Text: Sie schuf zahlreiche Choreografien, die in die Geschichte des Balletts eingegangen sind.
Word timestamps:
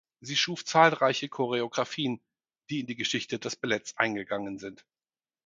Sie 0.19 0.35
schuf 0.35 0.65
zahlreiche 0.65 1.29
Choreografien, 1.29 2.19
die 2.71 2.79
in 2.79 2.87
die 2.87 2.95
Geschichte 2.95 3.37
des 3.37 3.55
Balletts 3.55 3.95
eingegangen 3.97 4.57
sind. 4.57 4.83